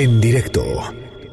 En 0.00 0.18
directo 0.18 0.64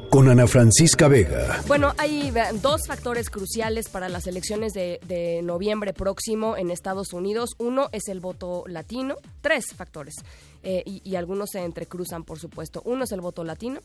con 0.09 0.27
Ana 0.27 0.45
Francisca 0.45 1.07
Vega. 1.07 1.63
Bueno, 1.67 1.93
hay 1.97 2.33
dos 2.61 2.85
factores 2.85 3.29
cruciales 3.29 3.87
para 3.87 4.09
las 4.09 4.27
elecciones 4.27 4.73
de, 4.73 5.39
noviembre 5.41 5.93
próximo 5.93 6.57
en 6.57 6.69
Estados 6.69 7.13
Unidos. 7.13 7.51
Uno 7.59 7.87
es 7.93 8.09
el 8.09 8.19
voto 8.19 8.65
latino, 8.67 9.15
tres 9.39 9.67
factores, 9.73 10.15
eh, 10.63 10.83
y, 10.85 11.15
algunos 11.15 11.51
se 11.51 11.63
entrecruzan, 11.63 12.25
por 12.25 12.39
supuesto. 12.39 12.81
Uno 12.83 13.05
es 13.05 13.13
el 13.13 13.21
voto 13.21 13.45
latino, 13.45 13.79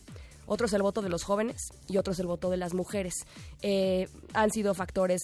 otro 0.46 0.66
es 0.66 0.72
el 0.72 0.82
voto 0.82 1.02
de 1.02 1.08
los 1.08 1.22
jóvenes 1.22 1.68
y 1.88 1.96
otro 1.98 2.12
es 2.12 2.18
el 2.18 2.26
voto 2.26 2.50
de 2.50 2.56
las 2.56 2.74
mujeres. 2.74 3.14
Eh, 3.62 4.08
han 4.34 4.50
sido 4.50 4.74
factores, 4.74 5.20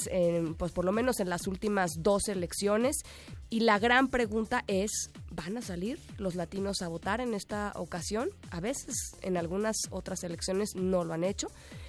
pues 0.57 0.73
por 0.73 0.85
lo 0.85 0.93
menos 0.93 1.21
en 1.21 1.29
las 1.29 1.47
últimas 1.47 1.93
dos 1.99 2.29
elecciones, 2.29 3.03
y 3.51 3.61
la 3.61 3.79
gran 3.79 4.09
pregunta 4.09 4.65
es, 4.67 5.11
¿van 5.31 5.57
a 5.57 5.63
salir 5.63 5.99
los 6.19 6.35
latinos 6.35 6.83
a 6.83 6.89
votar 6.89 7.21
en 7.21 7.35
esta 7.35 7.73
ocasión? 7.77 8.29
A 8.51 8.61
veces, 8.61 9.17
en 9.23 9.37
algunas 9.37 9.77
otras 9.91 10.23
elecciones 10.23 10.75
no 10.75 11.05
lo 11.05 11.15
han 11.15 11.25
hecho. 11.25 11.49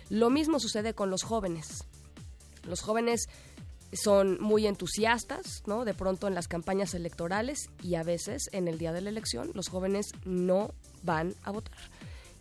Lo 0.09 0.30
mismo 0.30 0.59
sucede 0.59 0.93
con 0.93 1.09
los 1.09 1.23
jóvenes. 1.23 1.83
Los 2.63 2.81
jóvenes 2.81 3.27
son 3.91 4.39
muy 4.41 4.67
entusiastas, 4.67 5.63
¿no? 5.66 5.83
De 5.83 5.93
pronto 5.93 6.27
en 6.27 6.35
las 6.35 6.47
campañas 6.47 6.93
electorales 6.93 7.69
y 7.81 7.95
a 7.95 8.03
veces 8.03 8.49
en 8.52 8.67
el 8.67 8.77
día 8.77 8.93
de 8.93 9.02
la 9.02 9.09
elección 9.09 9.52
los 9.53 9.67
jóvenes 9.67 10.11
no 10.25 10.73
van 11.03 11.33
a 11.43 11.52
votar 11.52 11.77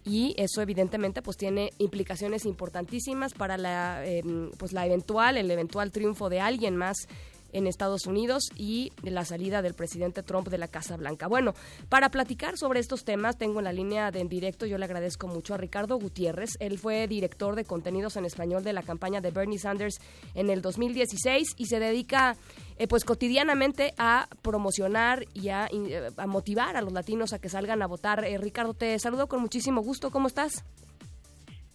y 0.09 0.35
eso 0.39 0.63
evidentemente 0.63 1.21
pues 1.21 1.37
tiene 1.37 1.71
implicaciones 1.79 2.47
importantísimas 2.47 3.35
para 3.35 3.59
la 3.59 4.05
em, 4.07 4.51
pues 4.57 4.73
la 4.73 4.87
eventual 4.87 5.37
el 5.37 5.51
eventual 5.51 5.93
triunfo 5.93 6.31
de 6.31 6.41
alguien 6.41 6.77
más 6.77 7.09
en 7.53 7.67
Estados 7.67 8.07
Unidos 8.07 8.51
y 8.57 8.93
la 9.03 9.25
salida 9.25 9.63
del 9.63 9.75
presidente 9.75 10.23
Trump 10.23 10.49
de 10.49 10.59
la 10.59 10.69
Casa 10.69 10.97
Blanca. 10.97 11.27
Bueno, 11.29 11.55
para 11.89 12.11
platicar 12.11 12.57
sobre 12.59 12.81
estos 12.81 13.05
temas 13.05 13.39
tengo 13.39 13.61
en 13.61 13.65
la 13.65 13.73
línea 13.73 14.11
de 14.11 14.21
en 14.21 14.29
directo, 14.29 14.67
yo 14.67 14.79
le 14.79 14.85
agradezco 14.85 15.27
mucho 15.29 15.55
a 15.55 15.57
Ricardo 15.57 15.99
Gutiérrez, 15.99 16.51
él 16.61 16.79
fue 16.79 17.07
director 17.07 17.57
de 17.57 17.65
contenidos 17.65 18.17
en 18.17 18.25
español 18.25 18.65
de 18.65 18.73
la 18.73 18.83
campaña 18.83 19.21
de 19.21 19.31
Bernie 19.31 19.59
Sanders 19.59 20.01
en 20.35 20.51
el 20.51 20.63
2016 20.63 21.55
y 21.57 21.67
se 21.67 21.79
dedica 21.79 22.37
eh, 22.79 22.87
pues 22.87 23.05
cotidianamente 23.05 23.95
a 23.99 24.29
promocionar 24.43 25.25
y 25.35 25.49
a, 25.49 25.69
a, 26.17 26.27
motivar 26.27 26.77
a 26.77 26.83
los 26.83 26.93
latinos 26.93 27.33
a 27.33 27.39
que 27.39 27.49
salgan 27.49 27.83
a 27.83 27.87
votar. 27.87 28.25
Eh, 28.25 28.39
Ricardo, 28.39 28.75
te 28.75 28.99
saludo 28.99 29.27
con 29.27 29.41
muchísimo 29.41 29.83
gusto, 29.83 30.11
¿cómo 30.11 30.29
estás? 30.29 30.65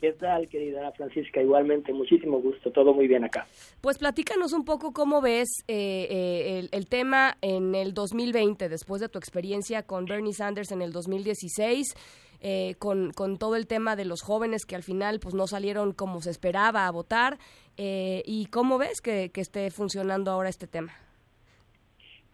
¿Qué 0.04 0.12
tal, 0.12 0.50
querida 0.50 0.92
Francisca? 0.92 1.42
Igualmente, 1.42 1.94
muchísimo 1.94 2.42
gusto, 2.42 2.72
todo 2.72 2.94
muy 2.94 3.08
bien 3.08 3.24
acá. 3.24 3.48
Pues 3.80 3.98
platícanos 3.98 4.52
un 4.52 4.66
poco 4.66 4.92
cómo 4.92 5.22
ves 5.22 5.64
eh, 5.70 6.08
eh, 6.10 6.68
el, 6.70 6.90
tema 6.90 7.38
en 7.42 7.74
el 7.74 7.94
2020, 7.94 8.68
después 8.68 9.00
de 9.00 9.08
tu 9.08 9.18
experiencia 9.18 9.84
con 9.84 10.04
Bernie 10.04 10.34
Sanders 10.34 10.74
en 10.74 10.82
el 10.82 10.92
2016, 10.92 11.96
eh, 12.42 12.76
con, 12.80 13.12
con, 13.12 13.38
todo 13.38 13.56
el 13.56 13.66
tema 13.66 13.96
de 13.96 14.04
los 14.04 14.24
jóvenes 14.24 14.66
que 14.66 14.76
al 14.76 14.84
final 14.84 15.22
pues 15.22 15.36
no 15.36 15.48
salieron 15.48 15.94
como 15.94 16.20
se 16.20 16.32
esperaba 16.32 16.86
a 16.86 16.92
votar, 16.92 17.38
y 17.78 18.48
cómo 18.52 18.78
ves 18.78 19.00
que, 19.00 19.32
esté 19.34 19.72
funcionando 19.72 20.32
ahora 20.32 20.50
este 20.50 20.68
tema. 20.68 20.92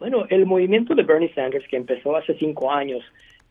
Bueno, 0.00 0.26
el 0.28 0.44
movimiento 0.44 0.96
de 0.96 1.04
Bernie 1.04 1.32
Sanders 1.34 1.68
que 1.68 1.76
empezó 1.76 2.16
hace 2.16 2.34
cinco 2.34 2.72
años, 2.72 3.04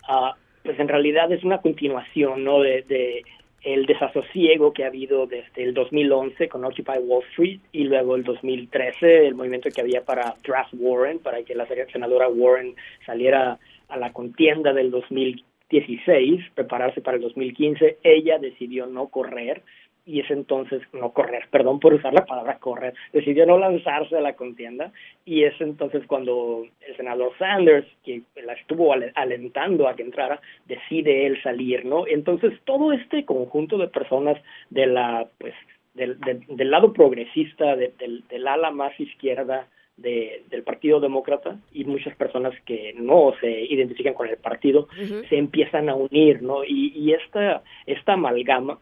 uh, 0.09 0.36
pues 0.62 0.78
en 0.78 0.90
realidad 0.90 1.31
es 1.31 1.42
una 1.45 1.62
continuación, 1.62 2.44
¿no? 2.44 2.59
de 2.59 3.23
el 3.63 3.85
desasosiego 3.85 4.73
que 4.73 4.83
ha 4.83 4.88
habido 4.88 5.27
desde 5.27 5.63
el 5.63 5.73
2011 5.73 6.47
con 6.47 6.63
Occupy 6.63 6.99
Wall 6.99 7.23
Street 7.31 7.59
y 7.71 7.83
luego 7.83 8.16
el 8.16 8.23
2013 8.23 9.27
el 9.27 9.35
movimiento 9.35 9.69
que 9.69 9.81
había 9.81 10.03
para 10.03 10.35
Draft 10.45 10.73
Warren, 10.77 11.19
para 11.19 11.43
que 11.43 11.55
la 11.55 11.67
senadora 11.91 12.27
Warren 12.29 12.75
saliera 13.05 13.59
a 13.89 13.97
la 13.97 14.13
contienda 14.13 14.73
del 14.73 14.91
2016, 14.91 16.41
prepararse 16.55 17.01
para 17.01 17.17
el 17.17 17.23
2015, 17.23 17.97
ella 18.03 18.38
decidió 18.39 18.85
no 18.85 19.07
correr 19.07 19.61
y 20.09 20.21
es 20.21 20.31
entonces, 20.31 20.81
no 20.91 21.11
correr, 21.11 21.43
perdón 21.52 21.79
por 21.79 21.93
usar 21.93 22.13
la 22.13 22.25
palabra 22.25 22.57
correr, 22.57 22.95
decidió 23.13 23.45
no 23.45 23.59
lanzarse 23.59 24.17
a 24.17 24.21
la 24.21 24.33
contienda 24.33 24.91
y 25.23 25.44
es 25.44 25.53
entonces 25.61 26.03
cuando 26.07 26.66
el 26.88 26.97
senador 26.97 27.31
Sanders, 27.38 27.85
que 28.03 28.23
la 28.44 28.53
estuvo 28.53 28.91
alentando 28.91 29.88
a 29.88 29.95
que 29.95 30.01
entrara, 30.01 30.41
decide 30.66 31.28
él 31.28 31.39
salir, 31.44 31.85
¿no? 31.85 32.07
Entonces 32.07 32.53
todo 32.66 32.91
este 32.91 33.23
conjunto 33.23 33.78
de 33.78 33.88
personas 33.88 34.41
de 34.72 34.88
la, 34.88 35.28
pues, 35.38 35.53
del, 35.94 36.19
del, 36.19 36.72
lado 36.72 36.91
progresista, 36.91 37.75
del, 37.75 38.23
del 38.28 38.47
ala 38.47 38.72
más 38.72 39.00
izquierda, 39.00 39.67
del 39.95 40.63
Partido 40.63 41.00
Demócrata 41.00 41.57
y 41.73 41.84
muchas 41.84 42.16
personas 42.16 42.53
que 42.66 42.94
no 42.95 43.34
se 43.41 43.51
identifican 43.66 44.13
con 44.13 44.28
el 44.29 44.38
partido 44.38 44.88
se 45.28 45.38
empiezan 45.38 45.89
a 45.89 45.95
unir, 45.95 46.41
¿no? 46.41 46.63
Y, 46.63 46.94
y 46.95 47.11
esta, 47.11 47.63
esta 47.85 48.13
amalgama 48.13 48.79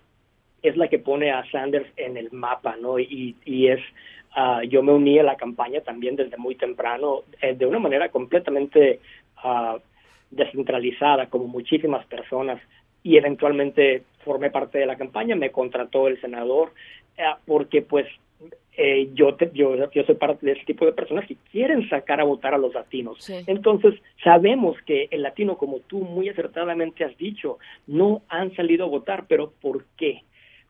es 0.62 0.76
la 0.78 0.88
que 0.88 1.00
pone 1.00 1.32
a 1.32 1.50
Sanders 1.52 1.88
en 1.98 2.18
el 2.18 2.32
mapa, 2.32 2.76
¿no? 2.80 3.00
Y, 3.00 3.36
y 3.46 3.68
es, 3.68 3.80
uh, 4.36 4.62
yo 4.64 4.84
me 4.84 4.94
uní 4.94 5.20
a 5.20 5.24
la 5.24 5.36
campaña 5.36 5.82
también 5.82 6.16
desde 6.16 6.38
muy 6.38 6.56
temprano, 6.56 7.24
eh, 7.42 7.56
de 7.56 7.66
una 7.66 7.80
manera 7.80 8.10
completamente 8.10 9.00
uh, 9.44 9.80
descentralizada, 10.32 11.28
como 11.28 11.48
muchísimas 11.48 12.06
personas, 12.08 12.62
y 13.04 13.18
eventualmente 13.18 14.04
formé 14.26 14.50
parte 14.50 14.80
de 14.80 14.86
la 14.86 14.98
campaña, 14.98 15.36
me 15.36 15.52
contrató 15.52 16.08
el 16.08 16.20
senador, 16.20 16.74
uh, 17.18 17.38
porque 17.46 17.82
pues 17.82 18.08
eh, 18.80 19.10
yo, 19.14 19.34
te, 19.34 19.50
yo, 19.56 19.90
yo 19.92 20.04
soy 20.04 20.16
parte 20.16 20.46
de 20.46 20.52
ese 20.52 20.66
tipo 20.66 20.86
de 20.86 20.94
personas 20.94 21.26
que 21.26 21.36
quieren 21.52 21.90
sacar 21.90 22.22
a 22.22 22.26
votar 22.26 22.54
a 22.54 22.60
los 22.60 22.76
latinos. 22.76 23.28
Entonces, 23.48 23.96
sabemos 24.24 24.78
que 24.86 25.08
el 25.10 25.24
latino, 25.24 25.58
como 25.58 25.80
tú 25.80 26.02
muy 26.02 26.30
acertadamente 26.30 27.04
has 27.04 27.18
dicho, 27.18 27.58
no 27.88 28.22
han 28.30 28.56
salido 28.56 28.86
a 28.86 28.90
votar, 28.90 29.26
pero 29.28 29.52
¿por 29.62 29.86
qué? 29.98 30.22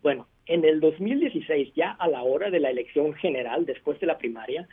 Bueno, 0.07 0.25
en 0.45 0.63
el 0.63 0.79
2016, 0.79 1.73
ya 1.75 1.91
a 1.91 2.07
la 2.07 2.23
hora 2.23 2.49
de 2.49 2.61
la 2.61 2.69
elección 2.69 3.13
general, 3.15 3.65
después 3.65 3.99
de 3.99 4.07
la 4.07 4.17
primaria, 4.17 4.65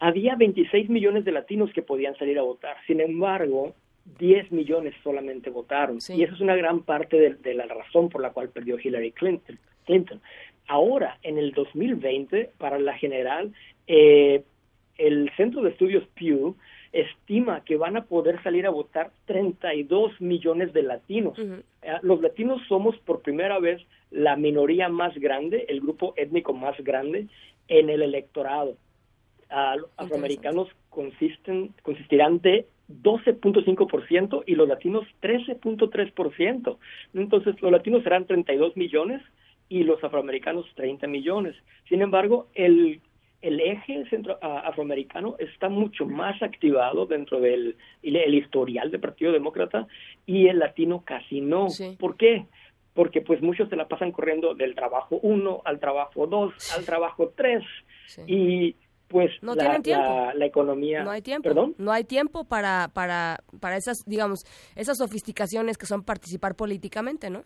había 0.00 0.34
26 0.34 0.90
millones 0.90 1.24
de 1.24 1.30
latinos 1.30 1.70
que 1.72 1.82
podían 1.82 2.16
salir 2.16 2.40
a 2.40 2.42
votar. 2.42 2.74
Sin 2.88 3.00
embargo, 3.00 3.76
10 4.18 4.50
millones 4.50 4.94
solamente 5.04 5.48
votaron. 5.48 5.98
Y 6.08 6.24
eso 6.24 6.34
es 6.34 6.40
una 6.40 6.56
gran 6.56 6.82
parte 6.82 7.36
de, 7.38 7.54
la 7.54 7.66
razón 7.66 8.08
por 8.08 8.20
la 8.20 8.30
cual 8.30 8.48
perdió 8.48 8.80
Hillary 8.80 9.12
Clinton. 9.12 9.60
Clinton. 9.86 10.20
Ahora, 10.66 11.18
en 11.22 11.38
el 11.38 11.52
2020, 11.52 12.50
para 12.58 12.80
la 12.80 12.98
general, 12.98 13.52
eh, 13.86 14.42
el 14.98 15.30
Centro 15.36 15.62
de 15.62 15.70
Estudios 15.70 16.02
Pew 16.16 16.56
estima 16.92 17.62
que 17.64 17.76
van 17.76 17.96
a 17.96 18.04
poder 18.04 18.42
salir 18.42 18.66
a 18.66 18.70
votar 18.70 19.10
32 19.26 20.20
millones 20.20 20.72
de 20.72 20.82
latinos. 20.82 21.38
Eh, 21.38 21.62
los 22.02 22.20
latinos 22.20 22.60
somos 22.68 22.96
por 22.98 23.22
primera 23.22 23.58
vez 23.58 23.80
la 24.10 24.36
minoría 24.36 24.88
más 24.88 25.14
grande, 25.14 25.64
el 25.68 25.80
grupo 25.80 26.12
étnico 26.16 26.52
más 26.52 26.76
grande 26.84 27.28
en 27.68 27.88
el 27.88 28.02
electorado. 28.02 28.76
los 29.50 29.90
afroamericanos 29.96 30.68
consisten, 30.90 31.74
consistirán 31.82 32.40
de 32.40 32.66
12.5% 33.02 34.44
y 34.46 34.54
los 34.54 34.68
latinos 34.68 35.06
13.3%. 35.22 36.76
Entonces, 37.14 37.62
los 37.62 37.72
latinos 37.72 38.02
serán 38.02 38.26
32 38.26 38.76
millones 38.76 39.22
y 39.68 39.84
los 39.84 40.02
afroamericanos 40.04 40.66
30 40.74 41.06
millones. 41.06 41.56
Sin 41.88 42.02
embargo, 42.02 42.48
el 42.54 43.00
el 43.42 43.60
eje 43.60 44.04
centro, 44.08 44.38
afroamericano 44.40 45.34
está 45.38 45.68
mucho 45.68 46.06
más 46.06 46.40
activado 46.42 47.06
dentro 47.06 47.40
del 47.40 47.76
el 48.02 48.34
historial 48.34 48.90
del 48.90 49.00
Partido 49.00 49.32
Demócrata 49.32 49.86
y 50.24 50.46
el 50.46 50.60
latino 50.60 51.02
casi 51.04 51.40
no. 51.40 51.66
¿Por 51.98 52.16
qué? 52.16 52.46
Porque 52.94 53.20
pues 53.20 53.42
muchos 53.42 53.68
se 53.68 53.76
la 53.76 53.88
pasan 53.88 54.12
corriendo 54.12 54.54
del 54.54 54.74
trabajo 54.74 55.18
1 55.22 55.62
al 55.64 55.80
trabajo 55.80 56.26
2 56.26 56.76
al 56.76 56.84
trabajo 56.84 57.32
3 57.36 57.62
y 58.26 58.76
pues 59.08 59.30
no 59.42 59.54
la, 59.54 59.80
tiempo. 59.80 60.30
La, 60.34 60.46
economía 60.46 61.02
no 61.02 61.10
hay 61.10 61.20
tiempo. 61.20 61.74
No 61.76 61.92
hay 61.92 62.04
tiempo 62.04 62.44
para 62.44 62.90
para 62.94 63.40
para 63.60 63.76
esas 63.76 64.04
digamos 64.06 64.44
esas 64.76 64.98
sofisticaciones 64.98 65.78
que 65.78 65.86
son 65.86 66.04
participar 66.04 66.54
políticamente 66.54 67.28
no 67.28 67.42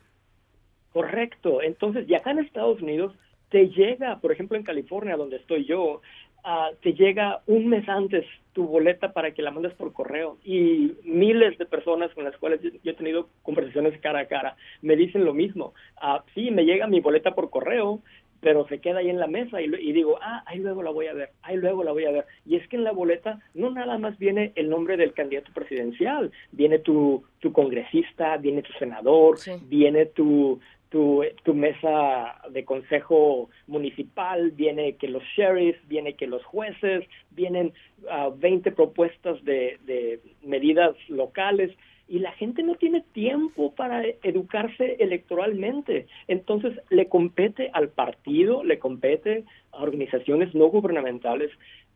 correcto. 0.93 1.63
Entonces 1.63 2.09
y 2.09 2.15
acá 2.15 2.33
en 2.33 2.41
Estados 2.41 2.83
Unidos 2.83 3.15
te 3.51 3.69
llega, 3.69 4.19
por 4.21 4.33
ejemplo, 4.33 4.57
en 4.57 4.65
California, 4.65 5.17
donde 5.17 5.37
estoy 5.37 5.65
yo, 5.65 6.01
uh, 6.45 6.75
te 6.83 6.95
llega 6.95 7.43
un 7.47 7.69
mes 7.69 7.89
antes 7.89 8.25
tu 8.53 8.67
boleta 8.67 9.13
para 9.13 9.33
que 9.33 9.43
la 9.43 9.51
mandes 9.51 9.75
por 9.75 9.93
correo 9.93 10.39
y 10.45 10.93
miles 11.05 11.59
de 11.59 11.67
personas 11.67 12.13
con 12.15 12.25
las 12.25 12.37
cuales 12.39 12.61
yo, 12.63 12.91
he 12.91 12.95
tenido 12.95 13.29
conversaciones 13.43 14.01
cara 14.01 14.21
a 14.21 14.27
cara 14.27 14.57
me 14.81 14.97
dicen 14.97 15.25
lo 15.25 15.35
mismo. 15.35 15.75
Uh, 16.03 16.21
sí, 16.35 16.51
me 16.51 16.65
llega 16.65 16.87
mi 16.87 17.01
boleta 17.01 17.35
por 17.35 17.51
correo, 17.51 18.01
pero 18.41 18.67
se 18.69 18.81
queda 18.81 19.01
ahí 19.01 19.11
en 19.11 19.19
la 19.19 19.27
mesa 19.27 19.61
y, 19.61 19.65
y, 19.65 19.93
digo, 19.93 20.19
ah, 20.23 20.43
ahí 20.47 20.59
luego 20.59 20.83
la 20.83 20.91
voy 20.91 21.07
a 21.07 21.15
ver, 21.15 21.31
ahí 21.43 21.57
luego 21.57 21.85
la 21.85 21.93
voy 21.93 22.05
a 22.05 22.11
ver. 22.11 22.27
Y 22.45 22.57
es 22.57 22.67
que 22.69 22.77
en 22.77 22.85
la 22.85 22.93
boleta 22.93 23.41
no 23.55 23.71
nada 23.71 23.99
más 23.99 24.19
viene 24.19 24.53
el 24.55 24.69
nombre 24.71 24.97
del 24.97 25.15
candidato 25.15 25.53
presidencial, 25.53 26.31
viene 26.53 26.79
tu, 26.79 27.25
tu 27.41 27.53
congresista, 27.53 28.37
viene 28.37 28.63
tu 28.63 28.73
senador, 28.75 29.39
viene 29.69 30.07
tu, 30.07 30.61
tu, 30.97 31.23
tu 31.45 31.53
mesa 31.53 32.41
de 32.49 32.65
consejo 32.65 33.51
municipal, 33.67 34.51
viene 34.53 34.95
que 34.97 35.09
los 35.09 35.23
sheriffs, 35.37 35.87
viene 35.89 36.15
que 36.15 36.27
los 36.27 36.43
jueces, 36.47 37.05
vienen 37.33 37.75
uh, 38.05 38.09
ah, 38.11 38.31
20 38.35 38.73
propuestas 38.73 39.45
de, 39.45 39.79
de 39.85 40.21
medidas 40.43 40.97
locales 41.09 41.71
y 42.09 42.21
la 42.21 42.33
gente 42.33 42.63
no 42.63 42.77
tiene 42.77 43.05
tiempo 43.13 43.75
para 43.75 44.05
educarse 44.23 44.97
electoralmente. 44.99 46.07
Entonces 46.29 46.73
le 46.89 47.11
compete 47.11 47.69
al 47.75 47.91
partido, 47.91 48.65
le 48.65 48.79
compete 48.79 49.45
a 49.73 49.83
organizaciones 49.83 50.55
no 50.55 50.69
gubernamentales 50.69 51.51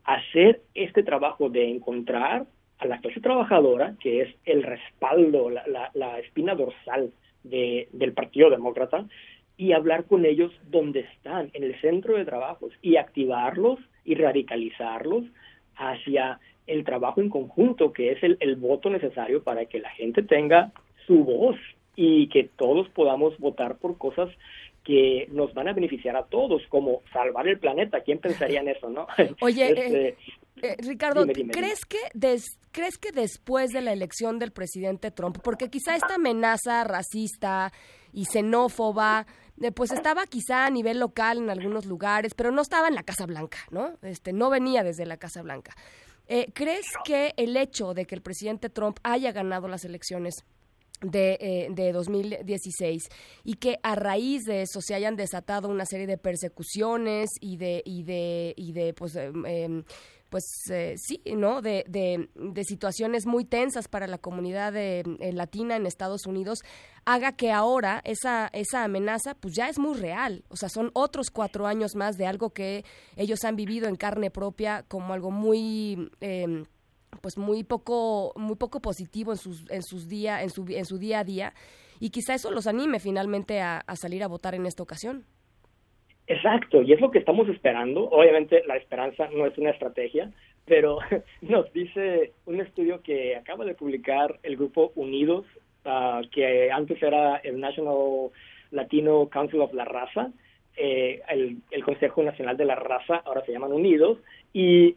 hacer 0.04 0.60
este 0.74 1.02
trabajo 1.04 1.48
de 1.48 1.70
encontrar 1.70 2.44
a 2.80 2.86
la 2.86 2.98
clase 2.98 3.20
trabajadora, 3.20 3.94
que 3.98 4.20
es 4.20 4.34
el 4.44 4.62
respaldo, 4.62 5.48
la, 5.48 6.18
espina 6.18 6.54
dorsal 6.54 7.12
del 7.42 8.12
Partido 8.12 8.50
Demócrata, 8.50 9.06
y 9.56 9.72
hablar 9.72 10.04
con 10.04 10.24
ellos 10.24 10.52
donde 10.70 11.00
están, 11.00 11.50
en 11.52 11.64
el 11.64 11.78
centro 11.80 12.16
de 12.16 12.24
trabajos, 12.24 12.72
y 12.80 12.96
activarlos 12.96 13.78
y 14.04 14.14
radicalizarlos 14.14 15.24
hacia 15.76 16.40
el 16.66 16.84
trabajo 16.84 17.20
en 17.20 17.28
conjunto, 17.28 17.92
que 17.92 18.12
es 18.12 18.22
el, 18.22 18.36
el 18.40 18.56
voto 18.56 18.90
necesario 18.90 19.42
para 19.42 19.66
que 19.66 19.80
la 19.80 19.90
gente 19.90 20.22
tenga 20.22 20.72
su 21.06 21.24
voz 21.24 21.56
y 21.96 22.28
que 22.28 22.44
todos 22.56 22.88
podamos 22.90 23.36
votar 23.38 23.76
por 23.76 23.98
cosas 23.98 24.30
que 24.84 25.28
nos 25.30 25.52
van 25.52 25.68
a 25.68 25.72
beneficiar 25.72 26.16
a 26.16 26.24
todos, 26.24 26.62
como 26.68 27.02
salvar 27.12 27.46
el 27.48 27.58
planeta. 27.58 28.00
¿Quién 28.00 28.18
pensaría 28.18 28.60
en 28.60 28.68
eso, 28.68 28.88
no? 28.88 29.06
Oye, 29.40 29.68
este, 29.68 30.08
eh, 30.08 30.16
eh, 30.62 30.76
Ricardo, 30.78 31.26
¿crees, 31.26 31.84
Que 31.84 31.98
¿crees 32.72 32.98
que 32.98 33.12
después 33.12 33.70
de 33.70 33.82
la 33.82 33.92
elección 33.92 34.38
del 34.38 34.52
presidente 34.52 35.10
Trump, 35.10 35.38
porque 35.42 35.68
quizá 35.68 35.96
esta 35.96 36.14
amenaza 36.14 36.84
racista 36.84 37.72
y 38.12 38.24
xenófoba, 38.24 39.26
eh, 39.60 39.70
pues 39.70 39.92
estaba 39.92 40.24
quizá 40.26 40.66
a 40.66 40.70
nivel 40.70 40.98
local 40.98 41.38
en 41.38 41.50
algunos 41.50 41.84
lugares, 41.84 42.32
pero 42.34 42.50
no 42.50 42.62
estaba 42.62 42.88
en 42.88 42.94
la 42.94 43.02
Casa 43.02 43.26
Blanca, 43.26 43.58
¿no? 43.70 43.92
Este, 44.02 44.32
no 44.32 44.48
venía 44.48 44.82
desde 44.82 45.04
la 45.04 45.18
Casa 45.18 45.42
Blanca. 45.42 45.74
¿Crees 46.54 46.86
que 47.04 47.34
el 47.36 47.56
hecho 47.56 47.92
de 47.92 48.06
que 48.06 48.14
el 48.14 48.22
presidente 48.22 48.70
Trump 48.70 48.98
haya 49.02 49.32
ganado 49.32 49.66
las 49.66 49.84
elecciones 49.84 50.44
de, 51.00 51.38
eh, 51.40 51.68
de 51.70 51.92
2016 51.92 53.08
y 53.44 53.54
que 53.54 53.78
a 53.82 53.94
raíz 53.94 54.44
de 54.44 54.62
eso 54.62 54.80
se 54.80 54.94
hayan 54.94 55.16
desatado 55.16 55.68
una 55.68 55.86
serie 55.86 56.06
de 56.06 56.18
persecuciones 56.18 57.30
y 57.40 57.56
de 57.56 57.82
y 57.84 58.02
de 58.02 58.54
y 58.56 58.72
de 58.72 58.92
pues 58.94 59.16
em, 59.16 59.46
em, 59.46 59.84
pues 60.30 60.44
eh, 60.70 60.94
sí, 60.96 61.20
¿no? 61.36 61.60
De, 61.60 61.84
de, 61.88 62.64
situaciones 62.64 63.26
muy 63.26 63.44
tensas 63.44 63.88
para 63.88 64.06
la 64.06 64.18
comunidad 64.18 64.72
de, 64.72 65.00
eh, 65.18 65.32
latina 65.32 65.74
en 65.74 65.86
Estados 65.86 66.24
Unidos, 66.24 66.60
haga 67.04 67.32
que 67.32 67.50
ahora 67.50 68.00
esa, 68.04 68.48
esa 68.52 68.84
amenaza 68.84 69.34
pues 69.34 69.54
ya 69.54 69.68
es 69.68 69.78
muy 69.78 69.98
real. 69.98 70.44
O 70.48 70.56
sea, 70.56 70.68
son 70.68 70.90
otros 70.94 71.30
cuatro 71.30 71.66
años 71.66 71.96
más 71.96 72.16
de 72.16 72.26
algo 72.26 72.50
que 72.50 72.84
ellos 73.16 73.44
han 73.44 73.56
vivido 73.56 73.88
en 73.88 73.96
carne 73.96 74.30
propia 74.30 74.84
como 74.88 75.12
algo 75.12 75.30
muy... 75.32 76.10
Pues 77.20 77.36
muy 77.36 77.64
poco 77.64 78.32
muy 78.36 78.56
poco 78.56 78.80
positivo 78.80 79.32
en 79.32 79.36
sus 79.36 79.68
en 79.70 79.82
sus 79.82 80.08
día 80.08 80.42
en 80.42 80.50
su 80.50 80.64
en 80.68 80.84
su 80.84 80.98
día 80.98 81.20
a 81.20 81.24
día 81.24 81.52
y 81.98 82.10
quizá 82.10 82.34
eso 82.34 82.50
los 82.50 82.66
anime 82.66 83.00
finalmente 83.00 83.60
a, 83.60 83.82
salir 83.94 84.22
a 84.22 84.28
votar 84.28 84.54
en 84.54 84.64
esta 84.64 84.82
ocasión. 84.82 85.24
Exacto 86.26 86.82
y 86.82 86.92
es 86.92 87.00
lo 87.00 87.10
que 87.10 87.18
estamos 87.18 87.48
esperando. 87.48 88.08
Obviamente 88.08 88.62
la 88.66 88.76
esperanza 88.76 89.28
no 89.34 89.44
es 89.46 89.58
una 89.58 89.70
estrategia 89.70 90.30
pero 90.66 90.98
nos 91.42 91.72
dice 91.72 92.32
un 92.46 92.60
estudio 92.60 93.02
que 93.02 93.36
acaba 93.36 93.64
de 93.64 93.74
publicar 93.74 94.38
el 94.44 94.56
grupo 94.56 94.92
Unidos 94.94 95.44
ah, 95.84 96.22
que 96.32 96.70
antes 96.70 97.02
era 97.02 97.36
el 97.38 97.58
National 97.60 98.30
Latino 98.70 99.28
Council 99.28 99.60
of 99.62 99.74
la 99.74 99.84
Raza 99.84 100.30
eh, 100.76 101.20
el, 101.28 101.58
el 101.72 101.84
Consejo 101.84 102.22
Nacional 102.22 102.56
de 102.56 102.64
la 102.64 102.76
Raza 102.76 103.16
ahora 103.24 103.44
se 103.44 103.52
llaman 103.52 103.72
Unidos 103.72 104.18
y 104.52 104.96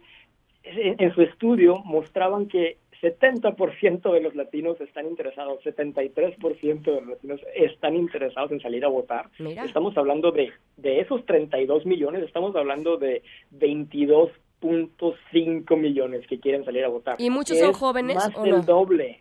en, 0.63 1.13
su 1.13 1.21
estudio 1.21 1.75
mostraban 1.83 2.47
que 2.47 2.77
70% 3.01 4.13
de 4.13 4.21
los 4.21 4.33
latinos 4.35 4.79
están 4.79 5.07
interesados, 5.07 5.59
73% 5.63 6.83
de 6.83 7.01
los 7.01 7.07
latinos 7.07 7.41
están 7.53 7.95
interesados 7.95 8.51
en 8.51 8.61
salir 8.61 8.85
a 8.85 8.87
votar. 8.87 9.29
Estamos 9.65 9.97
hablando 9.97 10.31
de, 10.31 10.53
de 10.77 11.01
esos 11.01 11.25
32 11.25 11.85
millones, 11.85 12.23
estamos 12.23 12.55
hablando 12.55 12.95
de 12.97 13.21
22.5 13.59 15.77
millones 15.77 16.25
que 16.27 16.39
quieren 16.39 16.63
salir 16.63 16.85
a 16.85 16.89
votar. 16.89 17.17
¿Y 17.19 17.29
muchos 17.29 17.59
son 17.59 17.73
jóvenes? 17.73 18.15
Más 18.15 18.33
del 18.41 18.63
doble. 18.65 19.19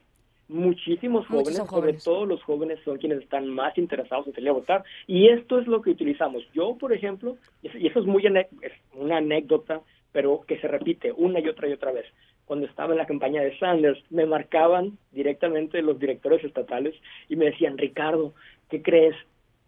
Muchísimos 0.49 1.27
jóvenes, 1.29 1.57
sobre 1.57 1.93
todo 1.95 2.27
los 2.27 2.43
jóvenes 2.43 2.79
son 2.85 2.99
quienes 2.99 3.21
están 3.21 3.49
más 3.49 3.79
interesados 3.79 4.27
en 4.27 4.35
salir 4.35 4.51
a 4.51 4.53
votar. 4.53 4.85
Y 5.07 5.29
esto 5.29 5.59
es 5.59 5.67
lo 5.67 5.81
que 5.81 5.89
utilizamos. 5.91 6.43
Yo, 6.53 6.77
por 6.77 6.93
ejemplo, 6.93 7.39
y 7.63 7.87
eso 7.87 8.01
es 8.01 8.07
muy 8.07 8.23
es 8.27 8.73
una 8.93 9.17
anécdota, 9.17 9.81
pero 10.13 10.43
que 10.47 10.59
se 10.59 10.69
repite 10.69 11.13
una 11.13 11.41
y 11.41 11.49
otra 11.49 11.69
y 11.69 11.73
otra 11.73 11.93
vez. 11.93 12.07
Cuando 12.45 12.67
estaba 12.67 12.93
en 12.93 12.99
la 12.99 13.07
campaña 13.07 13.43
de 13.43 13.59
Sanders, 13.59 14.03
me 14.11 14.27
marcaban 14.27 14.99
directamente 15.11 15.81
los 15.83 15.99
directores 15.99 16.45
estatales 16.45 16.95
y 17.29 17.37
me 17.37 17.47
decían, 17.47 17.79
Ricardo, 17.79 18.35
¿qué 18.69 18.83
crees? 18.83 19.17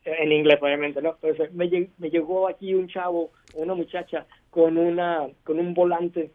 En 0.04 0.32
inglés, 0.32 0.58
obviamente, 0.60 1.00
¿no? 1.00 1.16
Entonces, 1.22 1.52
me, 1.54 1.88
me 1.96 2.10
llegó 2.10 2.46
aquí 2.46 2.74
un 2.74 2.88
chavo, 2.88 3.30
una 3.54 3.74
muchacha, 3.74 4.26
con, 4.50 4.76
una, 4.76 5.26
con 5.44 5.58
un 5.58 5.72
volante 5.72 6.30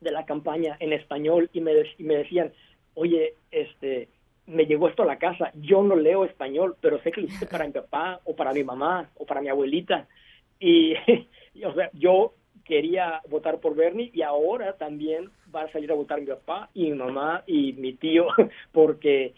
de 0.00 0.10
la 0.12 0.24
campaña 0.24 0.76
en 0.80 0.92
español 0.92 1.50
y 1.52 1.60
me, 1.60 1.72
y 1.98 2.04
me 2.04 2.16
decían, 2.16 2.52
oye, 2.94 3.34
este, 3.50 4.08
me 4.46 4.66
llegó 4.66 4.88
esto 4.88 5.02
a 5.02 5.06
la 5.06 5.18
casa, 5.18 5.52
yo 5.54 5.82
no 5.82 5.96
leo 5.96 6.24
español, 6.24 6.76
pero 6.80 7.00
sé 7.02 7.12
que 7.12 7.20
lo 7.20 7.26
hiciste 7.26 7.46
para 7.46 7.66
mi 7.66 7.72
papá 7.72 8.20
o 8.24 8.34
para 8.34 8.52
mi 8.52 8.64
mamá 8.64 9.10
o 9.16 9.26
para 9.26 9.40
mi 9.40 9.48
abuelita. 9.48 10.08
Y, 10.58 10.94
o 11.64 11.74
sea, 11.74 11.90
yo 11.92 12.34
quería 12.70 13.20
votar 13.28 13.58
por 13.58 13.74
Bernie 13.74 14.12
y 14.14 14.22
ahora 14.22 14.74
también 14.74 15.28
va 15.52 15.62
a 15.62 15.72
salir 15.72 15.90
a 15.90 15.96
votar 15.96 16.20
mi 16.20 16.28
papá 16.28 16.70
y 16.72 16.84
mi 16.84 16.96
mamá 16.96 17.42
y 17.44 17.72
mi 17.72 17.94
tío 17.94 18.28
porque 18.72 19.34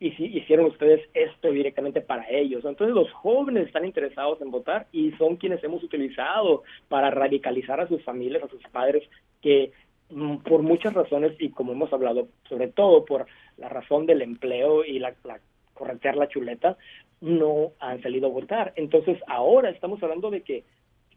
hicieron 0.00 0.66
ustedes 0.66 1.00
esto 1.14 1.50
directamente 1.50 2.02
para 2.02 2.28
ellos. 2.28 2.62
Entonces 2.62 2.94
los 2.94 3.10
jóvenes 3.12 3.66
están 3.66 3.86
interesados 3.86 4.38
en 4.42 4.50
votar 4.50 4.86
y 4.92 5.12
son 5.12 5.36
quienes 5.36 5.64
hemos 5.64 5.82
utilizado 5.82 6.62
para 6.88 7.10
radicalizar 7.10 7.80
a 7.80 7.88
sus 7.88 8.02
familias, 8.04 8.42
a 8.42 8.48
sus 8.48 8.62
padres 8.64 9.02
que 9.40 9.72
mm, 10.10 10.36
por 10.38 10.60
muchas 10.62 10.92
razones 10.92 11.32
y 11.38 11.48
como 11.50 11.72
hemos 11.72 11.90
hablado, 11.90 12.28
sobre 12.50 12.68
todo 12.68 13.06
por 13.06 13.24
la 13.56 13.70
razón 13.70 14.04
del 14.04 14.20
empleo 14.20 14.84
y 14.84 14.98
la, 14.98 15.14
la 15.24 15.40
corretear 15.72 16.16
la 16.16 16.28
chuleta, 16.28 16.76
no 17.22 17.72
han 17.80 18.02
salido 18.02 18.26
a 18.26 18.30
votar. 18.30 18.74
Entonces 18.76 19.18
ahora 19.26 19.70
estamos 19.70 20.02
hablando 20.02 20.30
de 20.30 20.42
que 20.42 20.64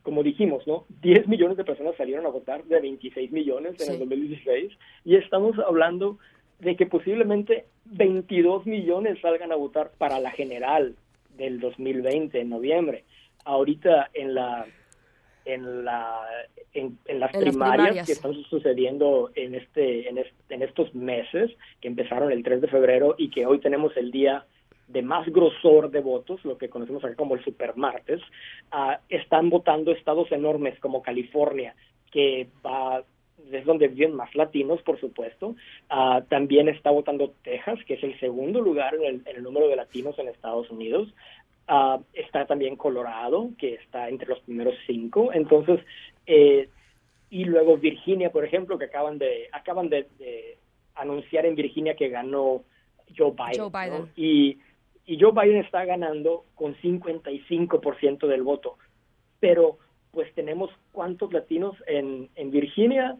como 0.07 0.23
dijimos, 0.23 0.65
¿no? 0.65 0.85
10 1.01 1.27
millones 1.27 1.57
de 1.57 1.65
personas 1.65 1.97
salieron 1.97 2.25
a 2.25 2.29
votar 2.29 2.63
de 2.63 2.79
26 2.79 3.29
millones 3.33 3.75
en 3.81 3.91
el 3.91 3.99
2016 3.99 4.71
y 5.03 5.17
estamos 5.17 5.59
hablando 5.59 6.17
de 6.59 6.77
que 6.77 6.85
posiblemente 6.85 7.65
22 7.83 8.65
millones 8.65 9.19
salgan 9.21 9.51
a 9.51 9.57
votar 9.57 9.91
para 9.97 10.21
la 10.21 10.31
general 10.31 10.95
del 11.35 11.59
2020 11.59 12.39
en 12.39 12.49
noviembre. 12.49 13.03
Ahorita 13.43 14.09
en 14.13 14.33
la 14.33 14.65
en 15.43 15.83
la 15.83 16.21
en, 16.73 16.97
las, 17.19 17.35
primarias 17.35 18.05
que 18.05 18.13
están 18.13 18.33
sucediendo 18.45 19.31
en 19.35 19.55
este 19.55 20.07
en, 20.07 20.23
en 20.47 20.61
estos 20.61 20.95
meses 20.95 21.51
que 21.81 21.89
empezaron 21.89 22.31
el 22.31 22.43
3 22.43 22.61
de 22.61 22.67
febrero 22.69 23.15
y 23.17 23.29
que 23.29 23.45
hoy 23.45 23.59
tenemos 23.59 23.91
el 23.97 24.11
día 24.11 24.45
de 24.87 25.01
más 25.01 25.27
grosor 25.27 25.91
de 25.91 25.99
votos, 25.99 26.43
lo 26.45 26.57
que 26.57 26.69
conocemos 26.69 27.03
acá 27.03 27.15
como 27.15 27.35
el 27.35 27.43
supermartes, 27.43 28.21
uh, 28.71 28.93
están 29.09 29.49
votando 29.49 29.91
estados 29.91 30.31
enormes 30.31 30.79
como 30.79 31.01
California, 31.01 31.75
que 32.11 32.47
va 32.65 33.03
es 33.51 33.65
donde 33.65 33.87
viven 33.87 34.15
más 34.15 34.33
latinos, 34.35 34.81
por 34.81 34.99
supuesto. 34.99 35.55
Uh, 35.91 36.21
también 36.29 36.69
está 36.69 36.91
votando 36.91 37.33
Texas, 37.43 37.79
que 37.85 37.95
es 37.95 38.03
el 38.03 38.19
segundo 38.19 38.61
lugar 38.61 38.95
en 38.95 39.23
el, 39.25 39.43
número 39.43 39.67
de 39.67 39.75
latinos 39.75 40.17
en 40.19 40.27
Estados 40.27 40.69
Unidos. 40.69 41.13
Uh, 41.69 42.01
está 42.13 42.45
también 42.45 42.75
Colorado, 42.75 43.49
que 43.57 43.75
está 43.75 44.09
entre 44.09 44.27
los 44.27 44.39
primeros 44.39 44.75
cinco. 44.85 45.31
Entonces, 45.33 45.79
eh, 46.25 46.69
y 47.29 47.45
luego 47.45 47.77
Virginia, 47.77 48.31
por 48.31 48.45
ejemplo, 48.45 48.77
que 48.77 48.85
acaban 48.85 49.17
de 49.17 49.49
acaban 49.51 49.89
de, 49.89 50.07
anunciar 50.95 51.45
en 51.45 51.55
Virginia 51.55 51.95
que 51.95 52.09
ganó 52.09 52.63
Joe 53.15 53.31
Biden. 53.31 53.69
Joe 53.69 53.69
Biden. 53.69 54.09
Y 54.15 54.57
y 55.07 55.19
Joe 55.19 55.31
Biden 55.31 55.63
está 55.63 55.85
ganando 55.85 56.43
con 56.53 56.75
55% 56.75 58.27
del 58.27 58.43
voto. 58.43 58.77
Pero 59.39 59.77
pues 60.11 60.31
tenemos 60.35 60.69
cuántos 60.91 61.31
latinos 61.31 61.75
en, 61.87 62.29
en 62.35 62.51
Virginia, 62.51 63.17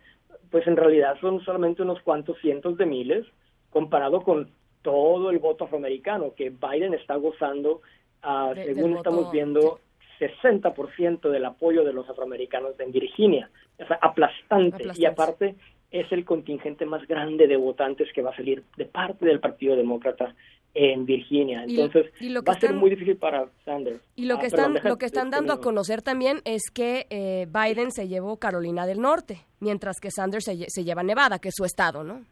pues 0.52 0.68
en 0.68 0.76
realidad 0.76 1.18
son 1.22 1.44
solamente 1.44 1.82
unos 1.82 2.02
cuantos 2.02 2.38
cientos 2.42 2.78
de 2.78 2.86
miles 2.86 3.26
comparado 3.70 4.22
con 4.22 4.50
todo 4.82 5.30
el 5.30 5.40
voto 5.40 5.66
afroamericano 5.66 6.34
que 6.36 6.50
Biden 6.50 6.94
está 6.94 7.16
gozando, 7.16 7.82
uh, 8.24 8.54
según 8.54 8.98
estamos 8.98 9.32
viendo, 9.32 9.80
60% 10.20 11.30
del 11.30 11.46
apoyo 11.46 11.84
de 11.84 11.94
los 11.94 12.10
afroamericanos 12.10 12.80
en 12.80 12.92
Virginia. 12.92 13.50
O 13.80 13.86
sea, 13.86 14.00
aplastante. 14.02 14.86
Y 14.96 15.06
aparte 15.06 15.56
es 15.92 16.12
el 16.12 16.26
contingente 16.26 16.86
más 16.86 17.08
grande 17.08 17.48
de 17.48 17.56
votantes 17.56 18.12
que 18.14 18.22
va 18.22 18.32
a 18.32 18.36
salir 18.36 18.64
de 18.76 18.86
parte 18.86 19.26
del 19.26 19.40
Partido 19.40 19.76
Demócrata 19.76 20.36
en 20.80 21.08
Virginia. 21.08 21.64
Entonces, 21.68 22.12
va 22.48 22.54
a 22.54 22.60
ser 22.60 22.74
muy 22.76 22.92
difícil 22.92 23.18
para 23.18 23.50
Sanders. 23.66 24.00
Y 24.16 24.26
lo 24.26 24.36
ah, 24.36 24.40
que 24.40 24.46
están, 24.46 24.78
lo 24.84 24.98
que 24.98 25.08
están 25.08 25.32
dando 25.32 25.52
a 25.52 25.60
conocer 25.60 26.04
también 26.04 26.38
es 26.46 26.70
que 26.72 27.08
eh, 27.10 27.48
Biden 27.48 27.92
se 27.92 28.08
llevó 28.08 28.38
Carolina 28.38 28.86
del 28.86 29.02
Norte, 29.02 29.40
mientras 29.60 30.00
que 30.00 30.12
Sanders 30.12 30.46
se, 30.46 30.84
lleva 30.84 31.02
Nevada, 31.02 31.40
que 31.40 31.50
es 31.50 31.56
su 31.58 31.66
estado, 31.66 32.04
¿no? 32.04 32.24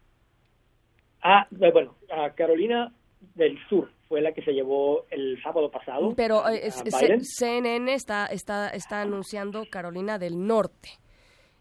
Ah, 1.22 1.48
bueno, 1.50 1.96
a 2.08 2.30
Carolina 2.30 2.92
del 3.34 3.58
Sur 3.68 3.90
fue 4.08 4.20
la 4.20 4.30
que 4.32 4.42
se 4.42 4.52
llevó 4.52 5.06
el 5.10 5.42
sábado 5.42 5.68
pasado. 5.68 6.14
Pero 6.16 6.48
eh, 6.48 6.70
CNN 6.70 7.92
está, 7.92 8.26
está, 8.26 8.68
está 8.68 9.02
anunciando 9.02 9.64
Carolina 9.68 10.20
del 10.20 10.46
Norte. 10.46 10.90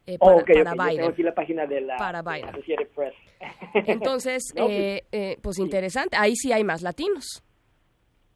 Eh, 0.08 0.20
para, 0.20 0.44
para 0.46 0.90
Biden. 0.90 1.06
aquí 1.06 1.24
la 1.24 1.34
página 1.34 1.66
de 1.66 1.82
la, 1.82 1.98
para 1.98 2.22
Biden. 2.22 2.52
Press. 2.96 3.14
Entonces, 3.88 4.54
pues, 4.56 4.70
eh, 4.70 5.04
eh, 5.12 5.38
pues 5.42 5.58
interesante. 5.58 6.16
Ahí 6.18 6.36
sí 6.36 6.52
hay 6.52 6.64
más 6.64 6.84
latinos. 6.84 7.44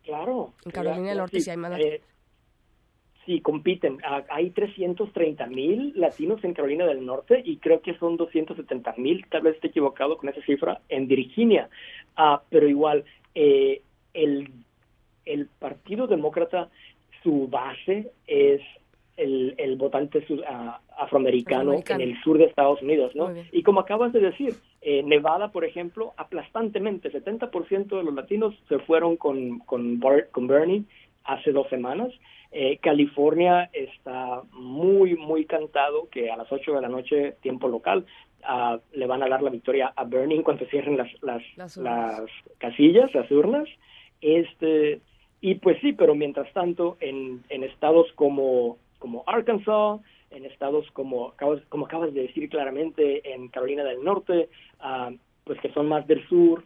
Claro. 0.03 0.53
En 0.65 0.71
Carolina 0.71 1.09
del 1.09 1.17
Norte 1.19 1.39
sí, 1.39 1.49
hay 1.49 1.57
más 1.57 1.71
latinos. 1.71 1.99
sí, 3.25 3.39
compiten. 3.41 3.99
Ah, 4.03 4.23
hay 4.29 4.49
330 4.49 5.45
mil 5.45 5.93
latinos 5.95 6.43
en 6.43 6.55
Carolina 6.55 6.88
del 6.88 7.05
Norte 7.05 7.39
y 7.45 7.57
creo 7.57 7.81
que 7.81 7.93
son 7.99 8.17
270 8.17 8.95
mil, 8.97 9.25
tal 9.29 9.43
vez 9.43 9.55
esté 9.55 9.67
equivocado 9.67 10.17
con 10.17 10.29
esa 10.29 10.41
cifra, 10.41 10.81
en 10.89 11.07
Virginia. 11.07 11.69
Ah, 12.15 12.41
pero 12.49 12.67
igual, 12.67 13.05
el, 13.35 14.51
el 15.25 15.45
Partido 15.59 16.07
Demócrata, 16.07 16.69
su 17.21 17.47
base 17.47 18.11
es 18.25 18.61
el, 19.19 19.53
el 19.57 19.75
votante 19.75 20.25
afroamericano, 20.97 21.73
en 21.88 22.01
el 22.01 22.19
sur 22.21 22.38
de 22.38 22.45
Estados 22.45 22.81
Unidos, 22.81 23.13
¿no? 23.15 23.31
Y 23.51 23.63
como 23.63 23.81
acabas 23.81 24.13
de 24.13 24.21
decir, 24.21 24.55
eh, 24.81 25.03
Nevada, 25.03 25.51
por 25.51 25.65
ejemplo, 25.65 26.13
aplastantemente, 26.17 27.11
70% 27.11 27.97
de 27.97 28.03
los 28.03 28.13
latinos 28.13 28.55
se 28.69 28.79
fueron 28.79 29.17
con, 29.17 29.59
con, 29.59 29.99
con 30.31 30.47
Bernie 30.47 30.83
hace 31.25 31.51
dos 31.51 31.67
semanas. 31.69 32.09
Eh, 32.51 32.79
California 32.81 33.69
está 33.73 34.41
muy, 34.53 35.15
muy 35.15 35.45
cantado 35.45 36.09
que 36.09 36.31
a 36.31 36.38
las 36.38 36.51
8 36.51 36.73
de 36.73 36.81
la 36.81 36.89
noche, 36.89 37.35
tiempo 37.41 37.67
local, 37.67 38.05
ah, 38.43 38.79
le 38.93 39.05
van 39.05 39.21
a 39.21 39.29
dar 39.29 39.43
la 39.43 39.51
victoria 39.51 39.93
a 39.95 40.03
Bernie 40.05 40.38
en 40.38 40.43
cuanto 40.43 40.65
cierren 40.65 40.97
las, 40.97 41.09
las, 41.21 41.77
las, 41.77 42.21
casillas, 42.57 43.13
las 43.13 43.29
urnas. 43.29 43.67
Este, 44.21 45.01
y 45.41 45.55
pues 45.55 45.77
sí, 45.81 45.93
pero 45.93 46.15
mientras 46.15 46.51
tanto, 46.53 46.97
en, 46.99 47.43
en 47.49 47.63
estados 47.63 48.11
como 48.13 48.77
como 49.00 49.24
Arkansas, 49.25 50.01
en 50.32 50.46
estados 50.46 50.86
como, 50.91 51.34
como 51.70 51.86
acabas 51.86 52.13
de 52.13 52.22
decir 52.22 52.50
claramente, 52.50 53.34
en 53.34 53.48
Carolina 53.48 53.84
del 53.84 54.03
Norte, 54.03 54.50
ah, 54.79 55.12
pues 55.44 55.60
que 55.62 55.74
son 55.74 55.88
más 55.88 56.06
del 56.06 56.27
sur, 56.27 56.63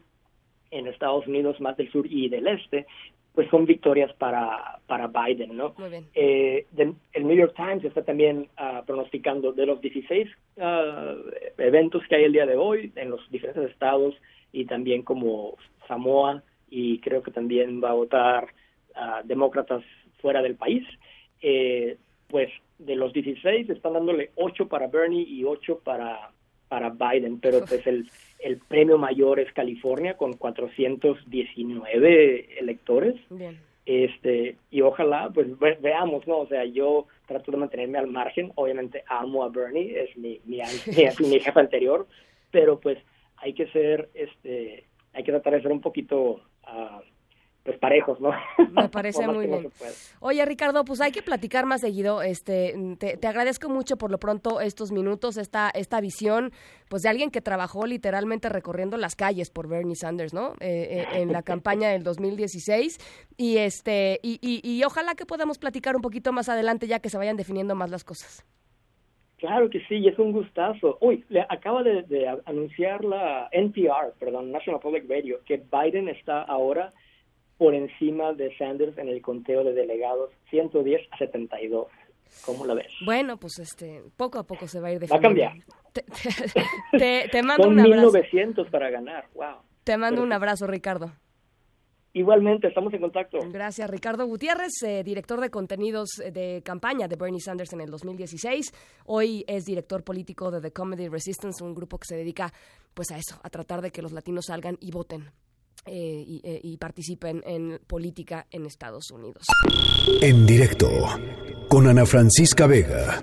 en 0.71 0.87
Estados 0.87 1.27
Unidos 1.27 1.61
más 1.61 1.77
del 1.77 1.91
sur 1.91 2.05
y 2.09 2.29
del 2.29 2.47
este, 2.47 2.87
pues 3.33 3.49
son 3.49 3.65
victorias 3.65 4.11
para, 4.13 4.79
para 4.87 5.07
Biden, 5.07 5.55
¿no? 5.55 5.73
Muy 5.77 5.89
bien. 5.89 6.05
Eh, 6.13 6.65
el 7.13 7.27
New 7.27 7.37
York 7.37 7.53
Times 7.55 7.83
está 7.83 8.03
también 8.03 8.47
uh, 8.59 8.85
pronosticando 8.85 9.53
de 9.53 9.65
los 9.65 9.81
16 9.81 10.29
ah, 10.59 11.15
eventos 11.57 12.03
que 12.07 12.15
hay 12.15 12.23
el 12.25 12.33
día 12.33 12.45
de 12.45 12.57
hoy 12.57 12.91
en 12.95 13.09
los 13.09 13.29
diferentes 13.31 13.71
estados 13.71 14.15
y 14.51 14.65
también 14.65 15.03
como 15.03 15.57
Samoa 15.87 16.43
y 16.69 16.99
creo 16.99 17.23
que 17.23 17.31
también 17.31 17.83
va 17.83 17.91
a 17.91 17.93
votar 17.93 18.47
demócratas 19.25 19.83
fuera 20.21 20.41
del 20.41 20.55
país. 20.55 20.83
Eh, 21.41 21.97
pues 22.27 22.49
de 22.79 22.95
los 22.95 23.13
16 23.13 23.69
están 23.69 23.93
dándole 23.93 24.31
8 24.35 24.67
para 24.67 24.87
Bernie 24.87 25.23
y 25.23 25.43
8 25.43 25.81
para, 25.83 26.31
para 26.67 26.89
Biden, 26.89 27.39
pero 27.39 27.63
pues 27.65 27.85
el, 27.87 28.09
el 28.39 28.57
premio 28.57 28.97
mayor 28.97 29.39
es 29.39 29.53
California 29.53 30.17
con 30.17 30.33
419 30.33 32.59
electores. 32.59 33.15
Este, 33.85 34.55
y 34.71 34.81
ojalá, 34.81 35.29
pues 35.33 35.47
veamos, 35.81 36.25
¿no? 36.25 36.39
O 36.39 36.47
sea, 36.47 36.63
yo 36.65 37.07
trato 37.25 37.51
de 37.51 37.57
mantenerme 37.57 37.97
al 37.97 38.07
margen, 38.07 38.51
obviamente 38.55 39.03
amo 39.07 39.43
a 39.43 39.49
Bernie, 39.49 40.01
es 40.01 40.17
mi, 40.17 40.39
mi, 40.45 40.59
mi, 41.19 41.39
jefe 41.39 41.59
anterior, 41.59 42.07
pero 42.49 42.79
pues 42.79 42.97
hay 43.37 43.53
que 43.53 43.67
ser, 43.67 44.09
este, 44.13 44.85
hay 45.13 45.23
que 45.23 45.31
tratar 45.31 45.53
de 45.53 45.61
ser 45.61 45.71
un 45.71 45.81
poquito 45.81 46.41
uh, 46.63 47.01
pues 47.63 47.77
parejos, 47.77 48.19
¿no? 48.19 48.31
Me 48.71 48.89
parece 48.91 49.25
muy 49.27 49.47
bien. 49.47 49.69
Oye, 50.19 50.45
Ricardo, 50.45 50.83
pues 50.83 50.99
hay 50.99 51.11
que 51.11 51.21
platicar 51.21 51.65
más 51.65 51.81
seguido. 51.81 52.21
Este, 52.21 52.75
te, 52.99 53.27
agradezco 53.27 53.69
mucho 53.69 53.97
por 53.97 54.11
lo 54.11 54.17
pronto 54.17 54.59
estos 54.59 54.91
minutos, 54.91 55.37
esta, 55.37 55.69
esta 55.69 56.01
visión, 56.01 56.51
pues 56.89 57.03
de 57.03 57.09
alguien 57.09 57.31
que 57.31 57.41
trabajó 57.41 57.85
literalmente 57.85 58.49
recorriendo 58.49 58.97
las 58.97 59.15
calles 59.15 59.49
por 59.49 59.69
Bernie 59.69 59.95
Sanders, 59.95 60.33
¿no? 60.33 60.53
Eh, 60.59 60.99
eh, 60.99 61.05
en 61.13 61.31
la 61.31 61.41
campaña 61.41 61.89
del 61.89 62.03
2016 62.03 62.97
y 63.37 63.57
este 63.57 64.19
y, 64.21 64.39
y, 64.41 64.83
ojalá 64.83 65.15
que 65.15 65.25
podamos 65.25 65.57
platicar 65.57 65.95
un 65.95 66.01
poquito 66.01 66.33
más 66.33 66.49
adelante 66.49 66.87
ya 66.87 66.99
que 66.99 67.09
se 67.09 67.17
vayan 67.17 67.37
definiendo 67.37 67.75
más 67.75 67.89
las 67.89 68.03
cosas. 68.03 68.45
Claro 69.37 69.69
que 69.69 69.81
sí, 69.87 70.05
es 70.07 70.17
un 70.19 70.31
gustazo. 70.31 70.97
Uy, 71.01 71.23
le 71.29 71.41
acaba 71.41 71.83
de, 71.83 72.03
de 72.03 72.27
anunciar 72.45 73.03
la 73.03 73.49
NPR, 73.51 74.13
perdón, 74.19 74.51
National 74.51 74.79
Public 74.79 75.09
Radio, 75.09 75.39
que 75.45 75.61
Biden 75.71 76.07
está 76.07 76.41
ahora 76.43 76.93
por 77.57 77.75
encima 77.75 78.33
de 78.33 78.55
Sanders 78.57 78.97
en 78.97 79.09
el 79.09 79.21
conteo 79.21 79.63
de 79.63 79.73
delegados, 79.73 80.31
110 80.49 81.01
a 81.11 81.17
72. 81.17 81.87
¿Cómo 82.45 82.65
lo 82.65 82.75
ves? 82.75 82.91
Bueno, 83.05 83.37
pues 83.37 83.59
este, 83.59 84.03
poco 84.17 84.39
a 84.39 84.43
poco 84.43 84.67
se 84.67 84.79
va 84.79 84.87
a 84.87 84.93
ir 84.93 84.99
definiendo. 84.99 85.41
Va 85.41 85.47
a 85.47 85.51
cambiar. 85.51 87.29
Te, 87.31 87.43
mando 87.43 87.67
un 87.67 87.79
abrazo. 87.79 88.11
1900 88.11 88.69
para 88.69 88.89
ganar, 88.89 89.27
wow. 89.35 89.57
Te 89.83 89.97
mando 89.97 90.23
un 90.23 90.33
abrazo, 90.33 90.65
Ricardo. 90.65 91.11
Igualmente, 92.15 92.67
estamos 92.67 92.93
en 92.93 93.01
contacto. 93.01 93.39
Gracias, 93.51 93.89
Ricardo 93.89 94.27
Gutiérrez, 94.27 94.71
eh, 94.85 95.03
director 95.03 95.41
de 95.41 95.49
contenidos 95.49 96.09
de 96.31 96.61
campaña 96.63 97.07
de 97.07 97.15
Bernie 97.15 97.39
Sanders 97.39 97.73
en 97.73 97.81
el 97.81 97.89
2016. 97.89 98.71
Hoy 99.05 99.43
es 99.47 99.65
director 99.65 100.03
político 100.03 100.51
de 100.51 100.61
The 100.61 100.71
Comedy 100.71 101.07
Resistance, 101.07 101.63
un 101.63 101.73
grupo 101.73 101.97
que 101.97 102.05
se 102.07 102.15
dedica 102.15 102.53
pues 102.93 103.09
a 103.11 103.17
eso, 103.17 103.39
a 103.41 103.49
tratar 103.49 103.81
de 103.81 103.89
que 103.89 104.03
los 104.03 104.11
latinos 104.11 104.45
salgan 104.47 104.77
y 104.79 104.91
voten 104.91 105.31
eh, 105.85 106.39
eh, 106.43 106.59
y, 106.63 106.77
participen 106.77 107.41
en 107.45 107.79
política 107.85 108.47
en 108.51 108.65
Estados 108.65 109.11
Unidos. 109.11 109.43
En 110.21 110.45
directo 110.45 110.89
con 111.67 111.87
Ana 111.87 112.05
Francisca 112.05 112.67
Vega. 112.67 113.21